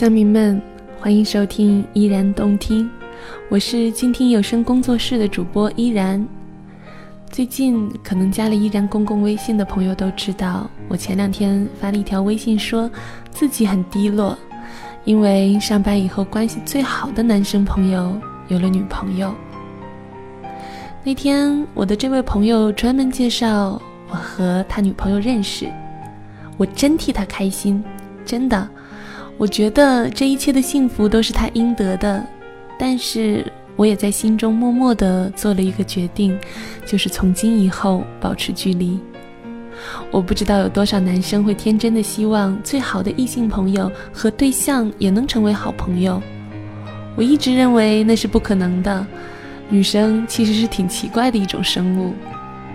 [0.00, 0.58] 乡民们，
[0.98, 2.88] 欢迎收听依然动听，
[3.50, 6.26] 我是静听有声工作室的主播依然。
[7.30, 12.90] 最近可能加了依然公共微信的朋友都知道，我前两天发了一条微信，说
[13.30, 14.34] 自己很低落，
[15.04, 19.34] 因为上班以后关系最好的男生朋友有了女朋友。
[21.04, 25.70] 那天我的这位朋友专门介绍我和他女朋友认识，
[26.56, 27.84] 我真替他开心，
[28.24, 28.66] 真的。
[29.40, 32.22] 我觉得这一切的幸福都是他应得的，
[32.78, 36.38] 但是我也在心中默默地做了一个决定，
[36.84, 39.00] 就是从今以后保持距离。
[40.10, 46.20] 我不知道有多少男生会天真的希望最好的异性朋友和对象也能成为好朋友，
[47.16, 49.06] 我一直认为那是不可能的。
[49.70, 52.12] 女生其实是挺奇怪的一种生物。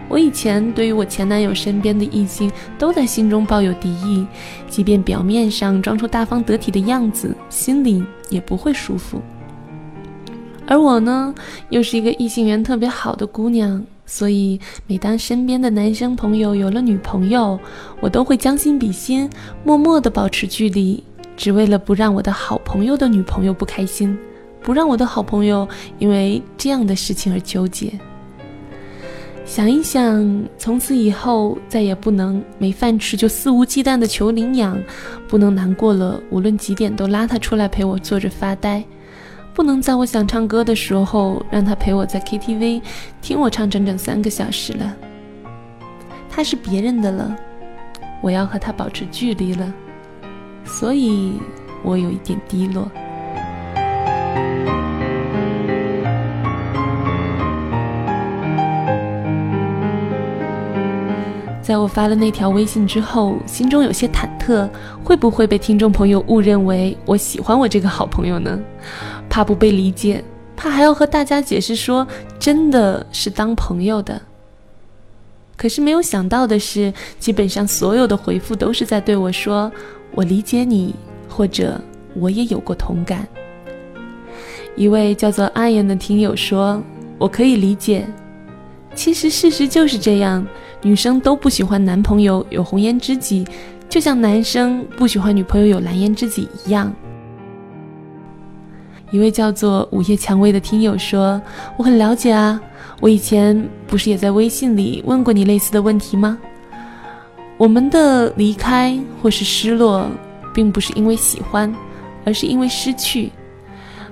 [0.07, 4.25] 我以前对于我前男友身边的异性都在心中抱有敌意，
[4.69, 9.19] 即便表面上装出大方得体的样子，心里也不会舒服。
[10.67, 11.33] 而我呢，
[11.69, 17.59] 又是一个异性缘特别好的姑娘，所以每当身边的男生朋友有了女朋友，
[17.99, 19.29] 我都会将心比心，
[19.63, 21.03] 默默地保持距离，
[21.35, 24.17] 只为了不让我的好朋友的女朋友不开心，
[24.61, 25.67] 不让我的好朋友
[25.99, 27.91] 因为这样的事情而纠结。
[29.45, 34.77] 想一想，从此以后再也不能没饭吃就肆无忌惮的求领养，
[35.27, 38.83] 不能难过了无论几点都拉他出来陪我坐着发呆，
[39.53, 42.81] 不能在我想唱歌的时候让他陪我在 KTV
[43.21, 44.95] 听我唱整整三个小时了。
[46.29, 47.33] 他是别人的了，
[48.21, 49.71] 我要和他保持距离了，
[50.65, 51.33] 所以
[51.83, 52.91] 我有一点低落。
[61.65, 64.69] 在我发了那条微信之后，心中有些忐忑，
[65.03, 68.59] 会不会被听众朋友误认为我喜欢我这个好朋友呢？
[69.27, 70.23] 怕不被理解，
[70.55, 74.21] 怕还要和大家解释说真的是当朋友的。
[75.57, 79.71] 可是没有想到的是，基本上所有的回复都是在对我说
[80.13, 80.93] “我理解你”
[81.27, 81.81] 或者
[82.13, 83.27] “我也有过同感”。
[84.77, 86.79] 一位叫做阿言的听友说
[87.17, 88.05] ：“我可以理解。”
[88.95, 90.45] 其实事实就是这样。
[90.81, 93.45] 女生都不喜欢男朋友有红颜知己，
[93.89, 96.93] 就像男生不喜欢女朋友有蓝颜知己一样。
[99.11, 101.41] 一位叫做午夜蔷薇的听友说
[101.77, 102.59] ：“我很了解啊，
[102.99, 106.37] 我以前不是也在微信里问过你类似的问题吗？
[107.57, 110.07] 我们的离开或是失落，
[110.53, 111.73] 并不是因为喜欢，
[112.25, 113.31] 而是因为失去。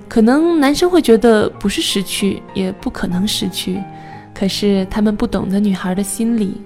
[0.08, 3.80] 可能男生会觉得不是失去，也不可能失去。”
[4.34, 6.60] 可是他们不懂得女孩的心理，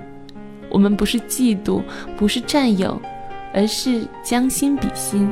[0.70, 1.82] 我们不是嫉妒，
[2.16, 2.98] 不是占有，
[3.52, 5.28] 而是将心比心。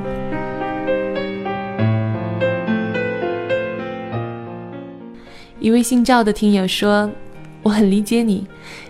[5.58, 7.10] 一位姓赵的听友说
[7.64, 8.46] ：“我很理解你，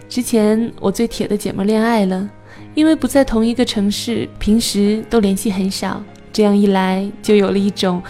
[0.08, 2.28] 之前我最铁的姐妹恋爱了，
[2.74, 6.02] 因为不在同一个城市，平时都联系很少，
[6.32, 8.02] 这样一来就有了一种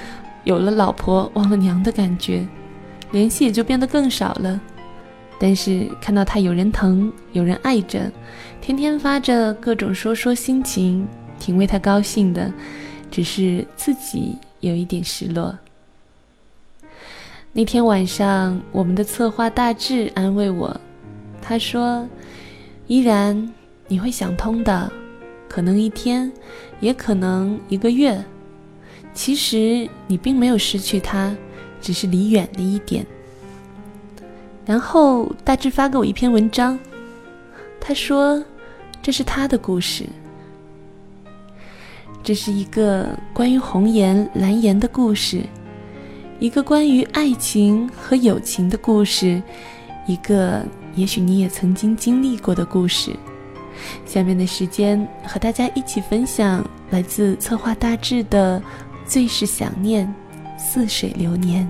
[0.45, 2.45] 有了老婆忘了娘的感觉，
[3.13, 4.59] 联系也就变得更少了。”
[5.39, 8.11] 但是看到他有人疼，有人爱着，
[8.61, 11.07] 天天发着各种说说心情，
[11.39, 12.53] 挺为他高兴的。
[13.09, 15.57] 只是自己有一点失落。
[17.53, 20.79] 那天晚上，我们的策划大志安慰我，
[21.41, 22.07] 他说
[22.89, 23.55] ：“依然
[23.87, 24.93] 你会想通的，
[25.49, 26.31] 可能一天，
[26.81, 28.23] 也可能一个月。
[29.15, 31.35] 其实你并没有失去他，
[31.81, 33.07] 只是离远了一点。”
[34.67, 36.77] 然后大致发给我一篇文章，
[37.81, 38.45] 他说
[39.01, 40.05] ：“这是他的故事，
[42.23, 45.45] 这是一个关于红颜蓝颜的故事，
[46.41, 49.41] 一个关于爱情和友情的故事，
[50.05, 50.65] 一个
[50.97, 53.15] 也许你也曾经经历过的故事。”
[54.05, 58.59] 下面的时间和大家一起分享来自策划大致的
[59.07, 60.13] 《最是想念，
[60.59, 61.65] 似水流年》。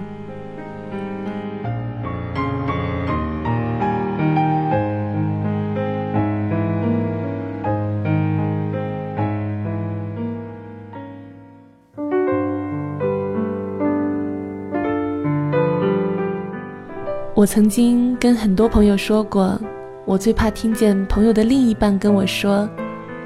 [17.37, 19.61] 我曾经跟很多朋友说过，
[20.06, 22.67] 我最怕听见朋友的另一半跟我说，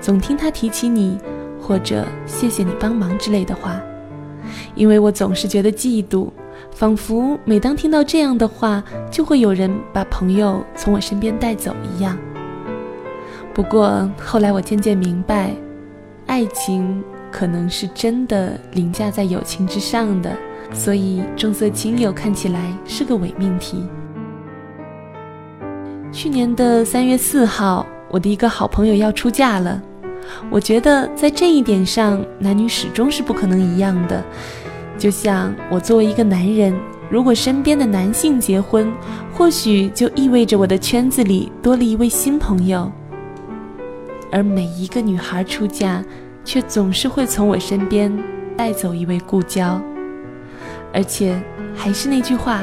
[0.00, 1.16] 总听他提起你，
[1.60, 3.80] 或者谢谢你帮忙之类的话，
[4.74, 6.28] 因为我总是觉得嫉妒，
[6.72, 12.18] 仿佛每当听到这样的话，就会有人把朋友从我身边带走一样。
[13.54, 15.54] 不过后来我渐渐明白，
[16.26, 20.36] 爱情可能是真的凌驾在友情之上的，
[20.72, 23.84] 所以重色轻友看起来是个伪命题。
[26.12, 29.80] 去年的三月四号，我的一个好朋友要出嫁了。
[30.50, 34.22] 我觉得在这一点上，男女始终是不可能一样的。
[34.98, 36.74] 就像我作为一个男人，
[37.08, 38.92] 如果身边的男性结婚，
[39.32, 42.90] 或许就意味着我的圈子里多了一位新朋友。
[44.30, 46.04] 而每一个女孩出嫁，
[46.44, 48.12] 却总是会从我身边
[48.56, 49.80] 带走一位故交。
[50.92, 51.40] 而且，
[51.74, 52.60] 还是那句话。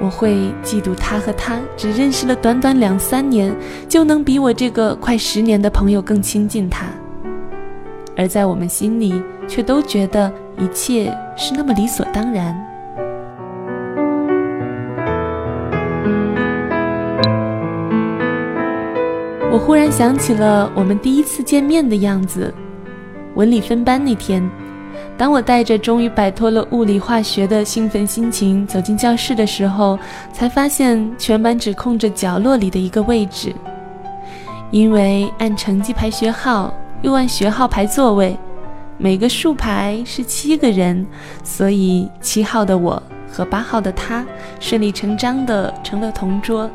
[0.00, 3.54] 我会嫉妒他和他只认识了短短两三年，
[3.88, 6.86] 就能比我这个快十年的朋友更亲近他，
[8.16, 12.54] 而在我们心里却都觉得一切是那么理所当然。
[19.50, 22.52] 我忽然想起了我们第一次见面的样子，
[23.36, 24.42] 文理分班那天。
[25.16, 29.98] 当我带着终于摆脱了物理化学的兴奋心情走进教室的时候，
[30.32, 33.54] 才发现全班只空着角落里的一个位置。
[34.70, 38.36] 因为按成绩排学号，又按学号排座位，
[38.98, 41.06] 每个竖排是七个人，
[41.44, 43.00] 所以七号的我
[43.30, 44.24] 和八号的他
[44.58, 46.68] 顺理成章的成了同桌。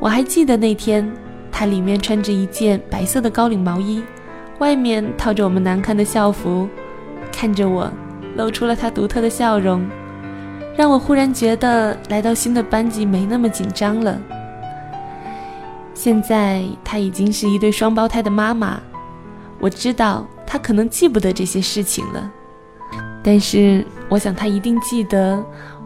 [0.00, 1.12] 我还记得那天，
[1.52, 4.02] 他里面穿着一件白色的高领毛衣，
[4.58, 6.66] 外面套着我们难看的校服。
[7.40, 7.88] 看着我，
[8.34, 9.86] 露出了他独特的笑容，
[10.76, 14.20] 让我忽然觉得来到新的班级没那么紧张了。
[15.94, 18.80] 现在他已经是一对双胞胎的妈妈，
[19.60, 22.28] 我知道他可能记不得这些事情了，
[23.22, 25.40] 但是我想他一定记得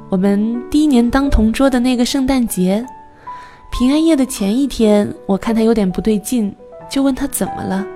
[0.08, 2.82] 我们第一年当同桌的那个圣诞节，
[3.70, 6.56] 平安夜的前一天，我看他有点不对劲，
[6.88, 7.86] 就问他怎么了。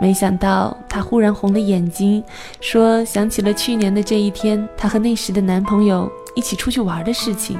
[0.00, 2.22] 没想到她忽然红了眼睛，
[2.60, 7.58] 说想起了去年的这一天，她和那时的男朋友一起出去玩的事情。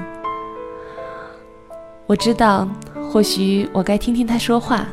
[2.06, 2.68] 我知道，
[3.10, 4.86] 或许我该听听她说话。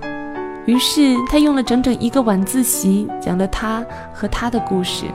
[0.66, 5.06] 于是她用了整整一个晚自习讲了她和他的故事。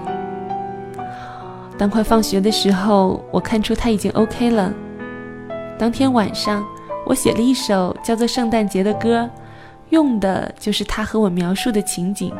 [1.76, 4.72] 当快放学的时候，我看出她已经 OK 了。
[5.76, 6.64] 当天晚上，
[7.04, 9.28] 我写了一首叫做《圣诞节》的歌。
[9.90, 12.32] 用的就是他和我描述的情景。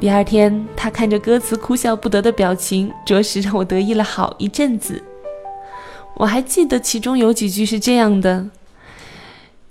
[0.00, 5.02] 第二天，他看着歌词哭笑不得的表情，着实让我得意了好一阵子。
[6.16, 8.48] 我还记得其中有几句是这样的：“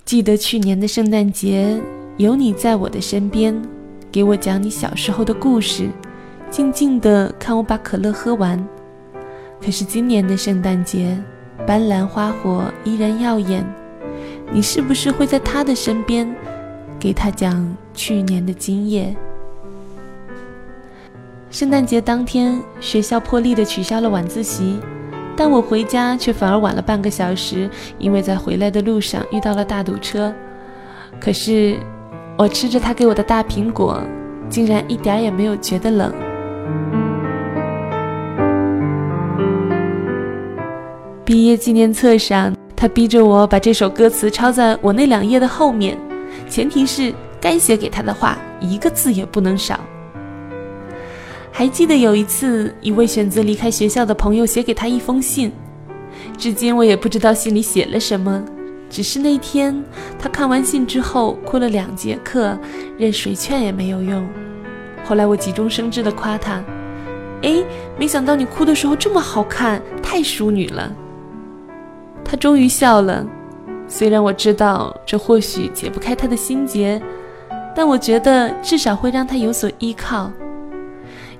[0.04, 1.80] 记得去年的圣诞节，
[2.18, 3.60] 有你在我的身边，
[4.12, 5.88] 给我讲你小时候的故事，
[6.50, 8.62] 静静的看我把可乐喝完。
[9.64, 11.18] 可是今年的圣诞节，
[11.66, 13.64] 斑斓花火依然耀眼，
[14.52, 16.30] 你是不是会在他的身边？”
[17.04, 19.14] 给他讲去年的经验。
[21.50, 24.80] 圣诞节当天，学校破例的取消了晚自习，
[25.36, 27.68] 但我回家却反而晚了半个小时，
[27.98, 30.32] 因为在回来的路上遇到了大堵车。
[31.20, 31.76] 可是，
[32.38, 34.00] 我吃着他给我的大苹果，
[34.48, 36.10] 竟然一点也没有觉得冷。
[41.22, 45.98] 毕业纪念册上，他逼着我把这首歌词抄在我那两页的后面。
[46.54, 49.80] 前提是该写给他的话一个字也不能少。
[51.50, 55.50] 还记得有一次，一位选择离开学校的朋友写给他一封信，
[56.38, 58.40] 至今我也不知道信里写了什么，
[58.88, 59.84] 只是那天
[60.16, 62.56] 他看完信之后哭了两节课，
[62.96, 64.24] 任谁劝也没有用。
[65.04, 66.62] 后来我急中生智的夸他
[67.42, 67.64] ：“哎，
[67.98, 70.92] 没想到你哭的时候这么好看，太淑女了。”
[72.24, 73.26] 他终于笑了。
[73.96, 77.00] 虽然我知道这或许解不开他的心结，
[77.76, 80.32] 但我觉得至少会让他有所依靠。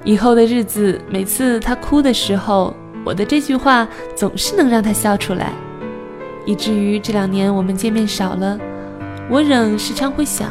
[0.04, 2.72] 以后的日子，每次他哭的时候，
[3.04, 5.50] 我的这句话总是能让他笑出来，
[6.46, 8.56] 以至于这两年我们见面少了，
[9.28, 10.48] 我仍时常会想：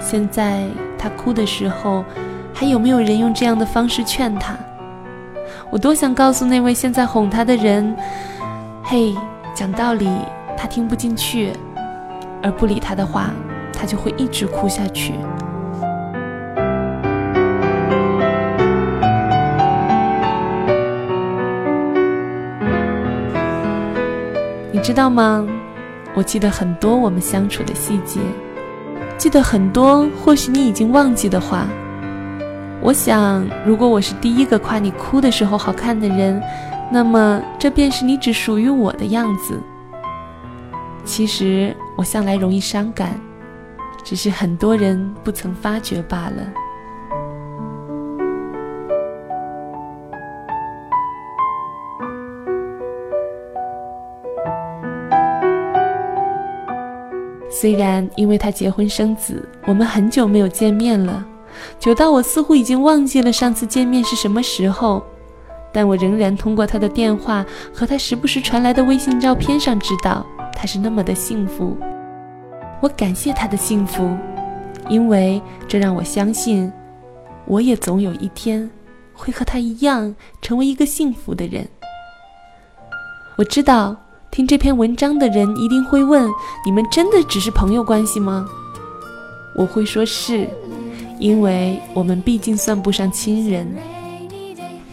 [0.00, 0.64] 现在
[0.98, 2.02] 他哭的时候，
[2.54, 4.56] 还有没有人用这样的方式劝他？
[5.70, 7.94] 我多想告诉那位现在哄他的人：
[8.82, 9.14] 嘿，
[9.54, 10.08] 讲道理。
[10.56, 11.52] 他听不进去，
[12.42, 13.30] 而不理他的话，
[13.72, 15.14] 他就会一直哭下去。
[24.72, 25.46] 你知道吗？
[26.14, 28.20] 我记得很多我们相处的细节，
[29.16, 31.66] 记得很多或许你已经忘记的话。
[32.80, 36.40] 我想，如果我是第一个夸你哭的时候好看的人，
[36.92, 39.58] 那么这便是你只属于我的样子。
[41.04, 43.20] 其实我向来容易伤感
[44.02, 46.52] 只是很多人不曾发觉罢了。
[57.50, 61.24] 虽然因为他结婚生子我们很久没有见面了
[61.78, 65.02] 久到我似乎已经忘记了上次见面是什么时候
[65.72, 71.76] 但我仍然通过他的电话和他时不时传来的微信照片上知道他是那么的幸福。
[72.80, 74.16] 我感谢他的幸福，
[74.88, 76.72] 因为这让我相信，
[77.46, 78.70] 我也总有一天
[79.12, 81.66] 会和他一样成为一个幸福的人。
[83.36, 83.96] 我知道。
[84.30, 86.28] 听这篇文章的人一定会问：
[86.66, 88.44] 你们真的只是朋友关系吗？
[89.56, 90.48] 我会说是，
[91.20, 93.64] 因为我们毕竟算不上亲人。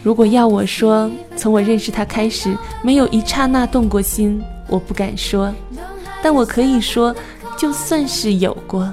[0.00, 4.40] 如果要我说，从我认识他开始，没有一刹那动过心，
[4.72, 5.52] 我不敢说。
[6.22, 7.14] 但我可以说，
[7.56, 8.92] 就算是有过，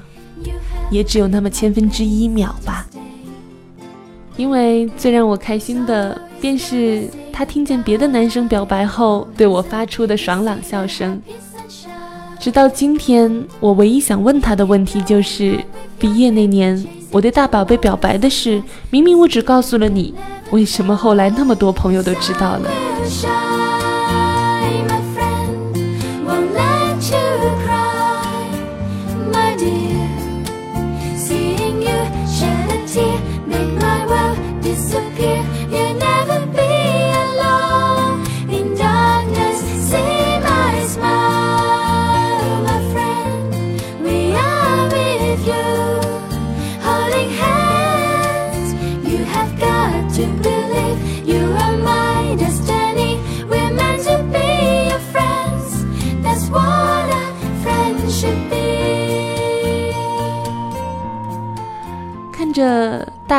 [0.91, 2.86] 也只有那么千分之一秒吧。
[4.36, 7.07] 因为最让我开心的，便是。
[7.31, 11.21] 他听见别的男生表白后，对我发出的爽朗笑声。
[12.38, 15.57] 直到今天，我唯一想问他的问题就是：
[15.98, 20.13] 毕业那年，我对大宝贝表白的事，明明我只告诉了你，
[20.51, 23.78] 为什么后来那么多朋友都知道了？
[35.19, 35.58] 着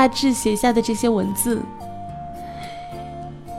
[0.01, 1.61] 大致写下的这些文字，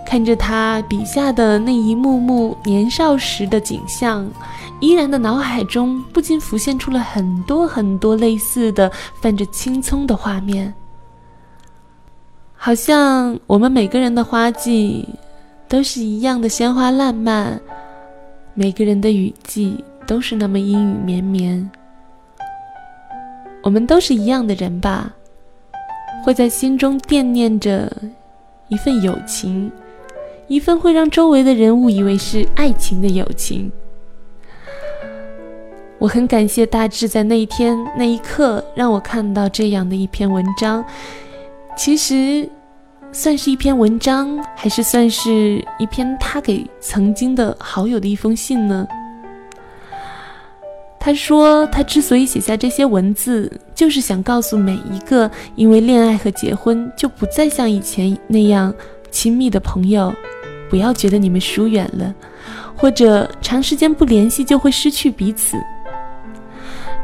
[0.04, 4.28] 看着他笔下的那一幕幕年少时的景象，
[4.80, 10.74] 依然的脑海中不禁浮现出了很多很多类似的泛着青葱的画面，
[12.56, 15.08] 好像我们每个人的花季
[15.68, 17.62] 都是一样的鲜花烂漫，
[18.56, 21.70] 每个人的雨季都是那么阴雨绵绵，
[23.62, 25.14] 我们都是一样的人吧。
[26.24, 27.92] 会在心中惦念着
[28.68, 29.72] 一份友情，
[30.48, 33.72] 一份会让周围的人误以为是爱情的友情。
[35.98, 40.84] 我很感谢大志在那一天那一刻让我看到这样的一篇文章。
[41.78, 42.50] 其实，
[43.12, 48.88] 算是一篇文章，还是算是一篇他给曾经的好友的一封信呢？
[51.04, 58.72] 他说：“他之所以写下这些文字，就是想告诉每一个因为恋爱和结婚就不再像以前那样
[59.10, 60.14] 亲密的朋友，
[60.70, 62.14] 不要觉得你们疏远了，
[62.76, 65.58] 或者长时间不联系就会失去彼此。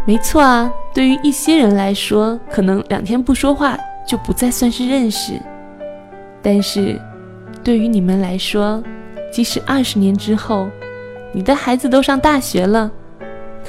[0.06, 3.76] 没错啊，对于一些人来说，可能两天不说话
[4.08, 5.42] 就不再算是认识。
[6.44, 7.02] 但是，
[7.64, 8.84] 对于你们来说，
[9.34, 10.70] 即使二十年之后，
[11.34, 12.92] 你的孩子都上大学了。”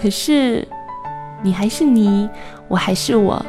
[0.01, 0.65] 可是，
[1.43, 2.31] 你还是你，
[2.69, 3.45] 我还是我，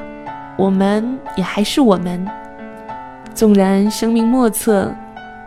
[0.58, 2.27] 我们也还是我们。
[3.36, 4.91] 纵然生命莫测，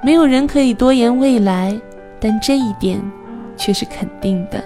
[0.00, 1.76] 没有人可以多言未来，
[2.20, 3.02] 但这一点
[3.56, 4.62] 却是肯定的。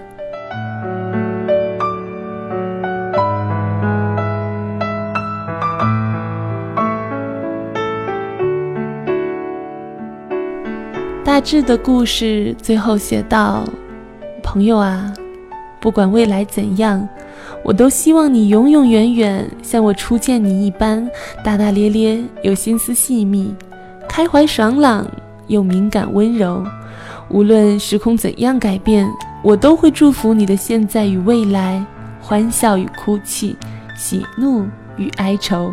[11.24, 13.64] 大致的故事最后写道
[14.44, 15.14] ：“朋友啊。”
[15.86, 17.08] 不管未来怎样，
[17.62, 21.08] 我都希望你永永远远像我初见你一般
[21.44, 23.54] 大大咧咧又心思细密，
[24.08, 25.06] 开怀爽朗
[25.46, 26.66] 又敏感温柔。
[27.28, 29.08] 无论时空怎样改变，
[29.44, 31.80] 我都会祝福你的现在与未来，
[32.20, 33.56] 欢笑与哭泣，
[33.96, 34.66] 喜怒
[34.96, 35.72] 与哀愁。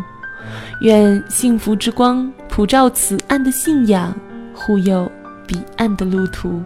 [0.82, 4.14] 愿幸福之光普照此岸的信仰，
[4.54, 5.10] 护佑
[5.44, 6.62] 彼岸的路途。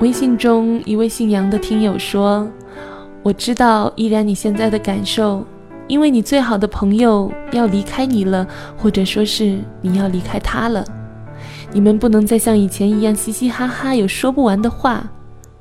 [0.00, 2.50] 微信中一位姓杨的听友说
[3.22, 5.44] ：“我知道依然你现在的感受，
[5.88, 8.46] 因为你最好的朋友要离开你了，
[8.78, 10.82] 或者说是你要离开他了。
[11.70, 15.06] 你们不能再像以前一样嘻嘻哈哈，有说不完的话。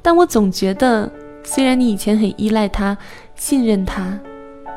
[0.02, 1.12] 但我总觉得，
[1.44, 2.98] 虽然你以前很依赖他、
[3.36, 4.18] 信任他，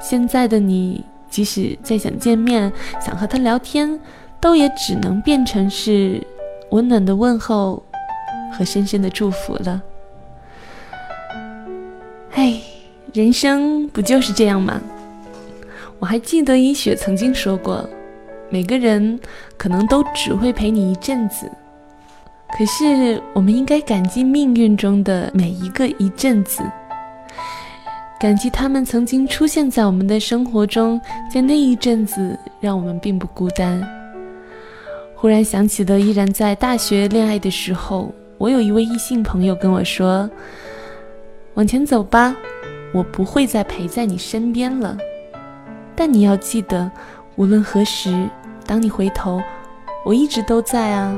[0.01, 3.97] 现在的你即使再想见面、想和他聊天，
[4.41, 6.21] 都也只能变成是
[6.73, 7.81] 温暖的问候。”
[8.53, 9.83] 和深深的祝福了。
[12.35, 12.61] 哎，
[13.13, 14.81] 人生不就是这样吗？
[15.99, 17.89] 我还记得一雪曾经说过，
[18.51, 19.19] 每个人
[19.57, 21.51] 可能都只会陪你一阵子，
[22.59, 26.63] 可是我们应该感激命运中的每一个一阵子，
[28.19, 31.01] 感激他们曾经出现在我们的生活中，
[31.33, 33.81] 在那一阵子让我们并不孤单。
[35.15, 40.29] 忽然想起了依然在大学恋爱的时候，我有一位异性朋友跟我说
[41.55, 42.35] ：“往前走吧，
[42.93, 44.99] 我不会再陪在你身边了，
[45.95, 46.91] 但你要记得，
[47.37, 48.29] 无论何时。”
[48.67, 49.41] 当你回头，
[50.05, 51.17] 我一直都在啊。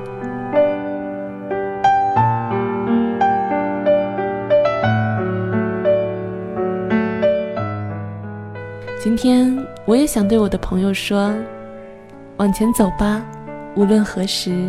[9.03, 11.35] 今天我也想对我的朋友说：
[12.37, 13.25] 往前走吧，
[13.77, 14.69] 无论何时，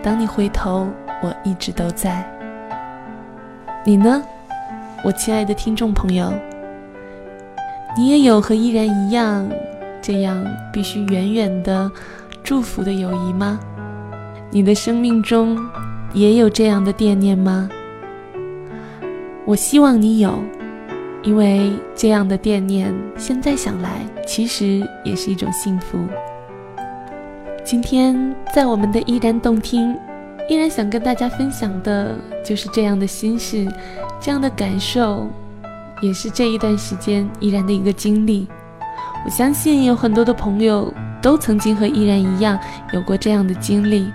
[0.00, 0.86] 当你回头，
[1.22, 2.24] 我一直都在。
[3.84, 4.22] 你呢，
[5.04, 6.32] 我亲爱的听众朋友？
[7.96, 9.48] 你也有和依然一样？
[10.00, 11.90] 这样必须远远的
[12.42, 13.60] 祝福的友谊吗？
[14.50, 15.56] 你的生命中
[16.12, 17.68] 也有这样的惦念吗？
[19.44, 20.38] 我希望你有，
[21.22, 23.90] 因为这样的惦念，现在想来
[24.26, 25.98] 其实也是一种幸福。
[27.64, 29.96] 今天在我们的依然动听，
[30.52, 33.66] 依然想跟大家分享的就是这样的心事，
[34.20, 35.26] 这样的感受，
[36.02, 38.46] 也是这一段时间依然的一个经历。
[39.24, 40.92] 我相信有很多的朋友
[41.22, 42.58] 都曾经和依然一样
[42.92, 44.12] 有过这样的经历。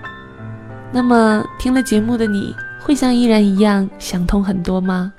[0.92, 5.12] 那么，听了节目的你会像依然一样想通很多吗？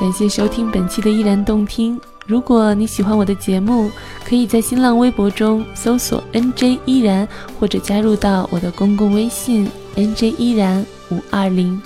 [0.00, 2.00] 感谢收听本期的依然动听。
[2.26, 3.90] 如果你喜欢我的节目，
[4.24, 7.26] 可以在新浪微博中搜索 “nj 依然”，
[7.58, 11.80] 或者加入到我的公共微信 “nj 依然五二零”。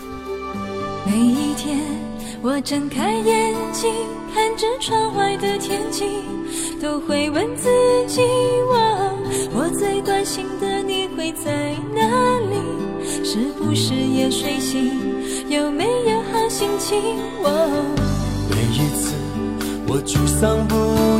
[1.07, 1.79] 每一天。
[2.43, 3.93] 我睁开眼睛，
[4.33, 6.07] 看着窗外的天气，
[6.81, 7.69] 都会问自
[8.07, 8.23] 己：
[8.67, 9.13] 我
[9.53, 12.01] 我最关心的你会在哪
[12.49, 12.57] 里？
[13.23, 14.91] 是不是也睡醒？
[15.51, 16.99] 有没有好心情？
[18.49, 19.10] 每一次
[19.93, 20.77] 我沮丧不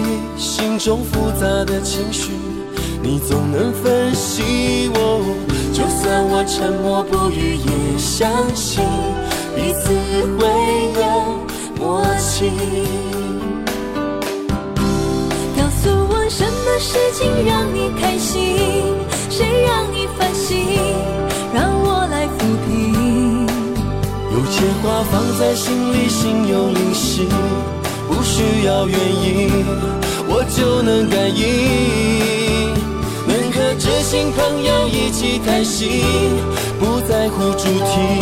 [0.07, 2.31] 已，心中复杂的情绪，
[3.03, 5.25] 你总能分析我。
[5.73, 8.85] 就算我沉默不语，也相信。
[9.57, 9.91] 彼此
[10.39, 10.47] 会
[11.01, 11.03] 有
[11.81, 12.53] 默契。
[15.57, 18.55] 告诉我什么事情让你开心，
[19.29, 20.79] 谁让你烦心，
[21.53, 23.49] 让我来抚平。
[24.31, 27.27] 有些话放在心里，心有灵犀，
[28.11, 29.49] 不需要原因，
[30.29, 32.75] 我就能感应。
[33.27, 36.03] 能和知心朋友一起谈心，
[36.81, 38.21] 不在乎主题，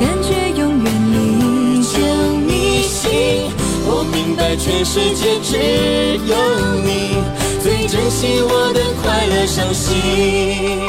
[0.00, 2.00] 感觉永远领先。
[3.84, 4.02] 我。
[4.12, 5.56] 明白全世界只
[6.26, 6.36] 有
[6.82, 7.16] 你
[7.62, 10.80] 最珍惜我的快乐伤心。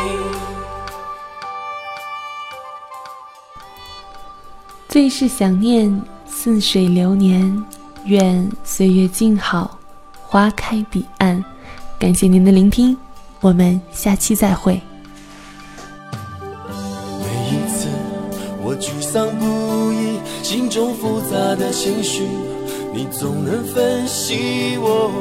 [4.90, 7.64] 最是想念似水流年，
[8.06, 9.78] 愿岁月静好，
[10.28, 11.44] 花开彼岸。
[11.98, 12.98] 感谢您的聆听，
[13.40, 14.82] 我们下期再会。
[17.20, 17.88] 每一次
[18.62, 22.24] 我沮丧不已，心中复杂的情绪。
[22.94, 25.12] 你总能分析我，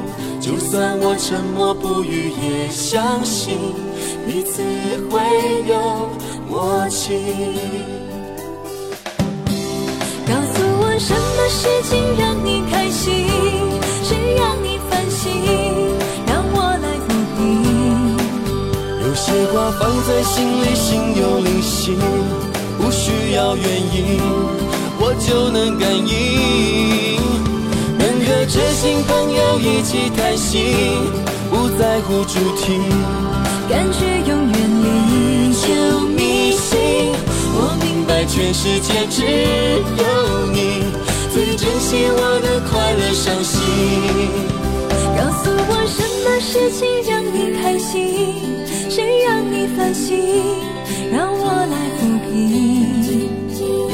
[0.40, 3.56] 就算我沉默不语，也相信
[4.26, 4.62] 彼此
[5.08, 5.20] 会
[5.68, 6.10] 有
[6.50, 8.11] 默契。
[11.04, 13.26] 什么事情让你开心，
[14.04, 15.32] 谁让你烦心，
[16.28, 18.16] 让我来抚平。
[19.00, 21.96] 有些话放在心里，心有灵犀，
[22.78, 24.20] 不需要原因，
[25.00, 27.18] 我就能感应。
[27.98, 30.72] 能和知心朋友一起谈心，
[31.50, 32.78] 不在乎主题，
[33.68, 35.66] 感觉永远离就
[36.06, 36.78] 迷信。
[37.54, 39.24] 我明白全世界只
[39.98, 40.02] 有
[40.52, 40.91] 你
[41.92, 43.60] 最珍惜我的快乐伤心。
[45.14, 48.32] 告诉我什么事情让你开心，
[48.88, 50.16] 谁让你烦心，
[51.12, 53.28] 让我来抚平。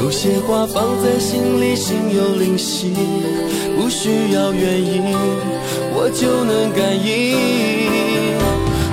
[0.01, 2.95] 有些话放在心里，心有灵犀。
[3.77, 5.03] 不需要原因，
[5.93, 7.11] 我就能感应。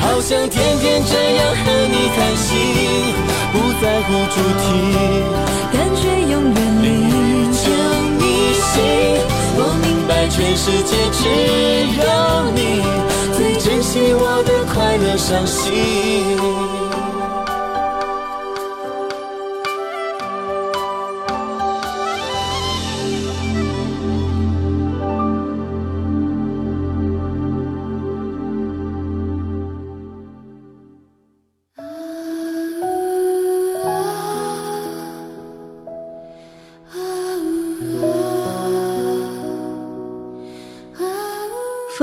[0.02, 1.64] 好想天天这样和
[1.94, 2.58] 你谈心，
[3.54, 4.66] 不在乎主题，
[5.72, 6.60] 感觉永远
[8.72, 8.84] 心。
[9.58, 11.24] 我明白全世界只
[12.02, 12.82] 有你
[13.36, 16.75] 最珍惜我的快乐伤心。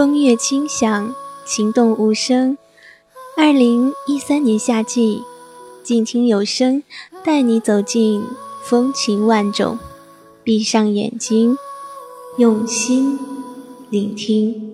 [0.02, 1.14] 风月清响，
[1.46, 2.58] 情动无声。
[3.36, 5.22] 二零一三年夏季，
[5.84, 6.82] 静听有声，
[7.24, 8.24] 带你走进
[8.64, 9.78] 风情万种。
[10.42, 11.56] 闭上眼睛，
[12.36, 13.16] 用心
[13.90, 14.71] 聆听。